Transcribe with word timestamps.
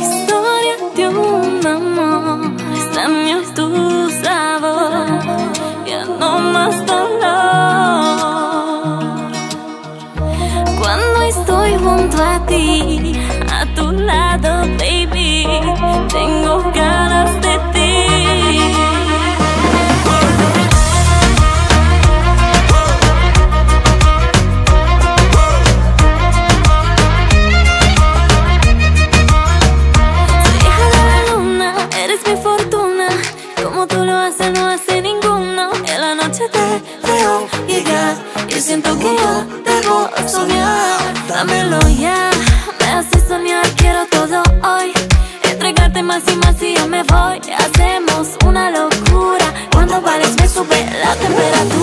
Historia 0.00 0.76
de 0.94 1.08
un 1.08 1.66
amor, 1.66 2.52
extraño 2.74 3.42
tu 3.54 4.10
sabor, 4.22 5.06
ya 5.86 6.04
no 6.04 6.38
más 6.38 6.86
dolor. 6.86 7.12
Cuando 10.78 11.22
estoy 11.22 11.70
junto 11.78 12.22
a 12.22 12.46
ti, 12.46 13.01
siento 38.72 38.98
que 38.98 39.04
yo 39.04 39.44
debo 39.66 40.08
soñar. 40.26 41.28
Dámelo 41.28 41.78
ya, 41.90 42.30
me 42.80 42.86
hace 42.86 43.20
soñar, 43.28 43.66
quiero 43.76 44.06
todo 44.06 44.42
hoy. 44.64 44.92
Entregarte 45.42 46.02
más 46.02 46.22
y 46.26 46.36
más 46.36 46.56
y 46.62 46.74
yo 46.76 46.88
me 46.88 47.02
voy. 47.02 47.38
Hacemos 47.64 48.28
una 48.46 48.70
locura. 48.70 49.46
Cuando 49.72 50.00
vales 50.00 50.34
me 50.40 50.48
sube 50.48 50.86
la 51.04 51.14
temperatura 51.16 51.81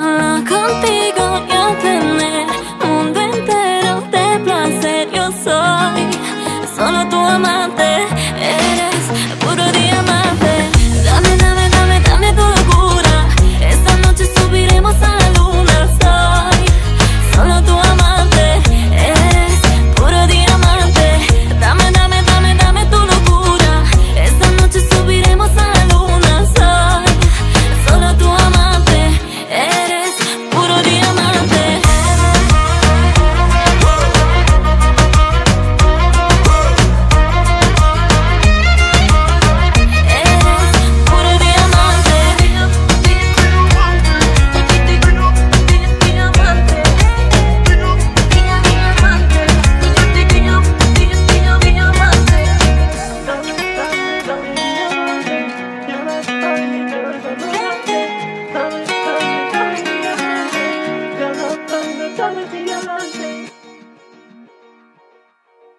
contigo 0.00 1.24
y 1.46 1.52
a 1.52 1.78
tener 1.78 2.46
un 2.82 2.88
mundo 2.88 3.20
entero 3.20 4.00
de 4.10 4.38
placer. 4.44 5.10
Yo 5.12 5.30
soy 5.32 6.08
solo 6.74 7.08
tu 7.08 7.16
amante. 7.16 7.89
Parliament 62.30 62.59